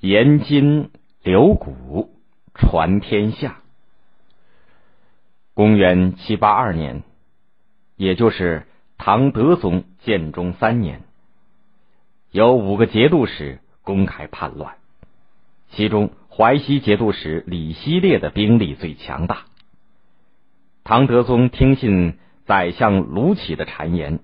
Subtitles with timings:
[0.00, 0.88] 颜筋
[1.22, 2.10] 柳骨
[2.54, 3.60] 传天下。
[5.52, 7.02] 公元七八二年，
[7.96, 8.66] 也就是
[8.96, 11.02] 唐德宗建中三年，
[12.30, 14.76] 有五个节度使公开叛乱，
[15.68, 19.44] 其中淮西节度使李希烈的兵力最强大。
[20.82, 24.20] 唐德宗听信宰相卢杞的谗言，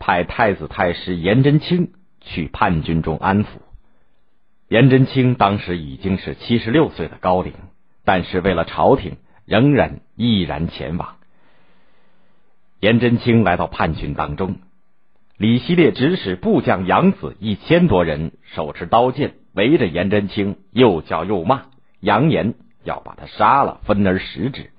[0.00, 3.46] 派太子太师颜真卿去叛军中安抚。
[4.72, 7.52] 颜真卿当时已经是七十六岁的高龄，
[8.06, 11.16] 但是为了朝廷，仍然毅然前往。
[12.80, 14.56] 颜真卿来到叛军当中，
[15.36, 21.64] 李希烈指使部将杨子一千多人，手持刀剑围着颜真卿，又叫又骂，
[22.00, 24.70] 扬言要把他杀了，分而食之。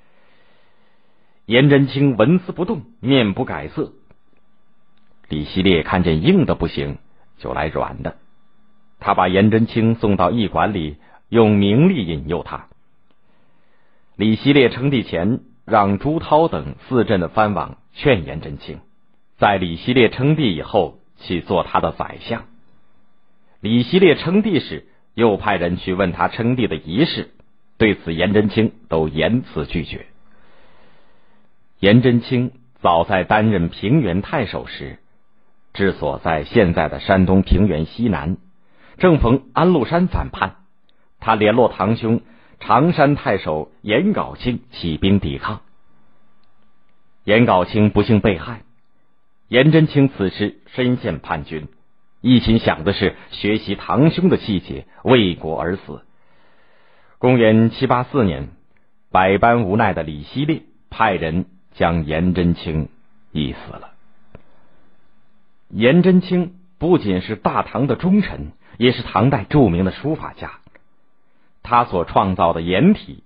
[1.45, 3.93] 颜真卿纹丝不动，面不改色。
[5.29, 6.97] 李希烈看见硬的不行，
[7.37, 8.15] 就来软的。
[9.03, 10.95] 他把颜真卿送到驿馆里，
[11.27, 12.67] 用名利引诱他。
[14.15, 18.79] 李希烈称帝前，让朱涛等四镇的藩王劝颜真卿，
[19.37, 22.45] 在李希烈称帝以后去做他的宰相。
[23.59, 27.31] 李希烈称帝时，又派人去问他称帝的仪式，
[27.77, 30.05] 对此颜真卿都严辞拒绝。
[31.81, 34.97] 颜真卿早在担任平原太守时，
[35.73, 38.37] 治所在现在的山东平原西南。
[38.97, 40.55] 正逢安禄山反叛，
[41.19, 42.21] 他联络堂兄
[42.59, 45.61] 常山太守颜杲卿起兵抵抗。
[47.23, 48.63] 颜杲卿不幸被害，
[49.47, 51.67] 颜真卿此时身陷叛军，
[52.21, 56.01] 一心想的是学习堂兄的气节，为国而死。
[57.17, 58.49] 公元七八四年，
[59.09, 62.89] 百般无奈的李希烈派人将颜真卿
[63.31, 63.91] 缢死了。
[65.69, 68.51] 颜真卿不仅是大唐的忠臣。
[68.77, 70.53] 也是唐代著名的书法家，
[71.61, 73.23] 他所创造的颜体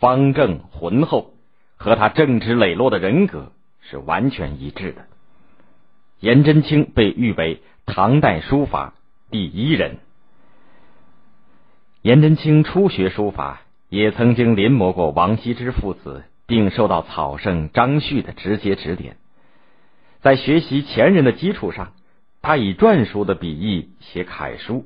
[0.00, 1.34] 方正浑厚，
[1.76, 5.04] 和他正直磊落的人格是完全一致的。
[6.20, 8.94] 颜真卿被誉为唐代书法
[9.30, 9.98] 第一人。
[12.00, 13.60] 颜真卿初学书法，
[13.90, 19.18] 也曾经临摹过王羲之父子，并受到草圣张旭的直接指点。
[20.22, 21.92] 在学习前人的基础上。
[22.40, 24.84] 他以篆书的笔意写楷书，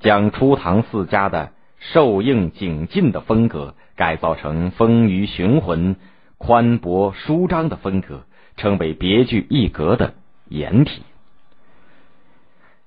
[0.00, 5.96] 将初唐四家的瘦硬紧进的风格改造成丰腴雄浑、
[6.36, 8.24] 宽博舒张的风格，
[8.56, 10.14] 称为别具一格的
[10.48, 11.02] 颜体。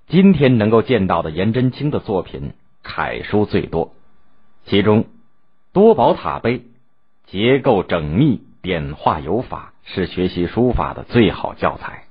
[0.07, 2.53] 今天能够见到的颜真卿的作品，
[2.83, 3.93] 楷书最多，
[4.65, 5.05] 其中
[5.73, 6.61] 多宝塔碑
[7.25, 12.03] 结构缜密、点画有法，是学习书法的最好教材。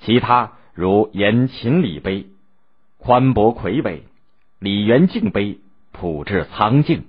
[0.00, 0.52] 其他。
[0.74, 2.26] 如颜秦礼碑、
[2.98, 4.04] 宽博魁伟、
[4.58, 5.58] 李元敬碑，
[5.92, 7.00] 朴质苍劲；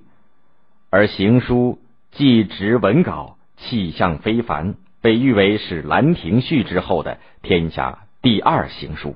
[0.90, 1.80] 而行书
[2.12, 9.16] 既直文稿，气象非凡，被誉为是《兰亭序》之后的天下第二行书。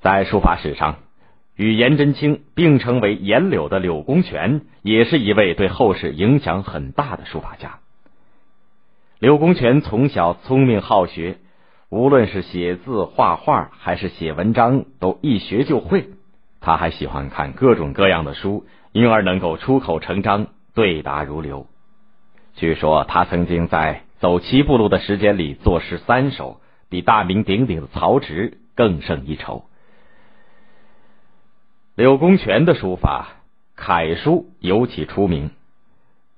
[0.00, 0.96] 在书法史上，
[1.56, 7.80] 与颜真卿并称为颜柳的柳公权，也是一位对后世影响很大的书法家。
[9.18, 11.38] 柳公权从小聪明好学。
[11.90, 16.10] 无论是写字、画画，还是写文章，都一学就会。
[16.60, 21.66] 他还喜欢看各种各样的书，因而能够出口成章，对答如流。
[22.54, 29.64] 据说他曾经在走七步路的时间里作诗三首，比大名鼎鼎的曹植更胜一筹。
[31.96, 33.30] 柳公权的书法
[33.74, 35.50] 楷书尤其出名。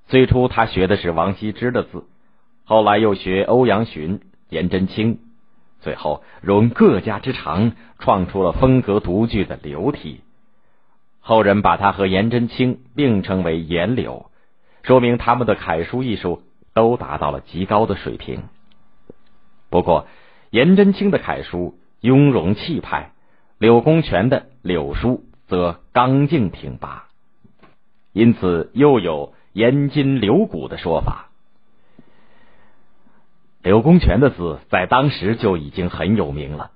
[0.07, 2.05] 最初他学的是王羲之的字，
[2.63, 5.19] 后来又学欧阳询、颜真卿。
[5.83, 10.21] 最后融各家之长，创出了风格独具的柳体。
[11.19, 14.31] 后人把他和颜真卿并称为颜柳，
[14.81, 16.41] 说明他们的楷书艺术
[16.73, 18.43] 都达到了极高的水平。
[19.69, 20.07] 不过，
[20.49, 23.11] 颜真卿的楷书雍容气派，
[23.57, 27.07] 柳公权的柳书则刚劲挺拔，
[28.11, 31.29] 因此又有颜筋柳骨的说法。
[33.63, 36.71] 柳公权的字在当时就已经很有名了。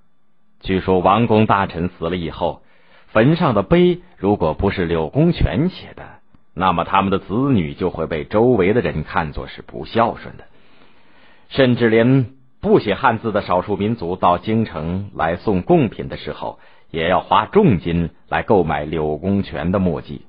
[0.61, 2.61] 据说王公大臣死了以后，
[3.07, 6.19] 坟上的碑如果不是柳公权写的，
[6.53, 10.45] 那么他们的子女就会被周围的人看作是不孝顺的。
[11.49, 12.27] 甚至连
[12.61, 16.57] 不写汉字的少数民族到京城来送贡品的时候，
[16.89, 20.21] 也要花重金来购买柳公权的墨迹。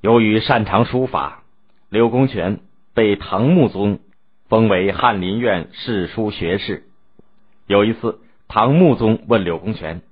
[0.00, 1.42] 由于擅长书法，
[1.90, 2.60] 柳公权
[2.94, 3.98] 被唐穆宗。
[4.50, 6.82] 封为翰林院侍书学士。
[7.68, 8.18] 有一次，
[8.48, 10.02] 唐穆宗问柳公权：“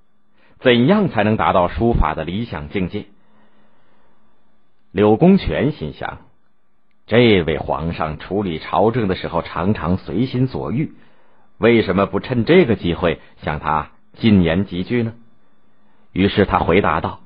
[0.63, 3.07] 怎样才能达到书法的理想境界？
[4.93, 6.19] 柳公权心想：
[7.09, 10.93] 这位皇上处理朝政的时候常常随心所欲，
[11.59, 15.15] 为什么不趁这个机会向他进言几句呢？
[16.13, 17.19] 于是他回答道：“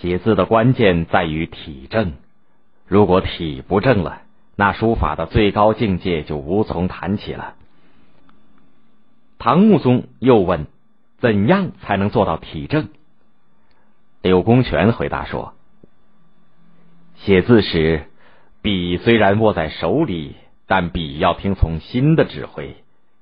[0.00, 2.14] 写字的关键在于体正，
[2.86, 4.22] 如果体不正了，
[4.58, 7.54] 那书法的最高境界就无从谈起了。”
[9.38, 10.66] 唐穆宗又问
[11.18, 12.88] ：“怎样才能做到体正？”
[14.20, 15.54] 柳公权回答说
[17.14, 18.06] ：“写字时，
[18.60, 20.34] 笔虽然握在手里，
[20.66, 22.76] 但笔要听从心的指挥，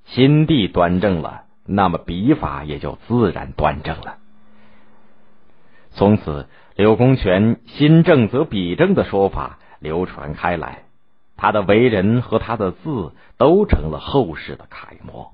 [0.06, 4.18] 心地端正了。”那么笔法也就自然端正了。
[5.90, 6.46] 从此，
[6.76, 10.84] 柳公权“心正则笔正”的说法流传开来，
[11.36, 15.32] 他的为人和他的字都成了后世的楷模。